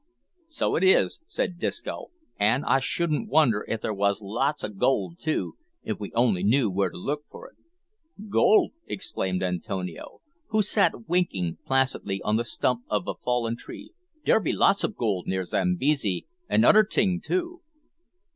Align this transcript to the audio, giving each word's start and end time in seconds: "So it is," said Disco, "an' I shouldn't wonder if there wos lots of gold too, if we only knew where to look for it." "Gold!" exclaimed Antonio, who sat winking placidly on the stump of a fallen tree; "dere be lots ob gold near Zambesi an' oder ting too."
"So 0.47 0.75
it 0.75 0.83
is," 0.83 1.19
said 1.27 1.59
Disco, 1.59 2.09
"an' 2.39 2.63
I 2.65 2.79
shouldn't 2.79 3.29
wonder 3.29 3.63
if 3.67 3.81
there 3.81 3.93
wos 3.93 4.19
lots 4.19 4.63
of 4.63 4.79
gold 4.79 5.19
too, 5.19 5.57
if 5.83 5.99
we 5.99 6.11
only 6.13 6.41
knew 6.43 6.71
where 6.71 6.89
to 6.89 6.97
look 6.97 7.23
for 7.29 7.47
it." 7.47 7.55
"Gold!" 8.27 8.71
exclaimed 8.87 9.43
Antonio, 9.43 10.21
who 10.47 10.63
sat 10.63 11.07
winking 11.07 11.59
placidly 11.67 12.19
on 12.23 12.35
the 12.35 12.43
stump 12.43 12.81
of 12.89 13.07
a 13.07 13.13
fallen 13.13 13.55
tree; 13.55 13.93
"dere 14.25 14.39
be 14.39 14.53
lots 14.53 14.83
ob 14.83 14.95
gold 14.95 15.27
near 15.27 15.45
Zambesi 15.45 16.25
an' 16.49 16.65
oder 16.65 16.83
ting 16.83 17.21
too." 17.23 17.61